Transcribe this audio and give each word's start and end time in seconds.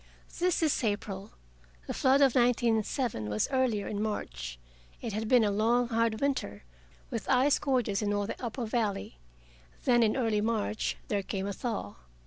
This 0.39 0.63
is 0.63 0.83
April. 0.83 1.29
The 1.85 1.93
flood 1.93 2.21
of 2.21 2.33
1907 2.33 3.29
was 3.29 3.47
earlier, 3.51 3.87
in 3.87 4.01
March. 4.01 4.57
It 4.99 5.13
had 5.13 5.27
been 5.27 5.43
a 5.43 5.51
long 5.51 5.89
hard 5.89 6.19
winter, 6.21 6.63
with 7.11 7.29
ice 7.29 7.59
gorges 7.59 8.01
in 8.01 8.11
all 8.11 8.25
the 8.25 8.43
upper 8.43 8.65
valley. 8.65 9.19
Then, 9.85 10.01
in 10.01 10.17
early 10.17 10.41
March, 10.41 10.97
there 11.07 11.21
came 11.21 11.45
a 11.45 11.53
thaw. 11.53 11.97